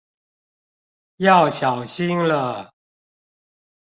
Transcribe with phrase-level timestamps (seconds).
[1.17, 2.73] 要小心了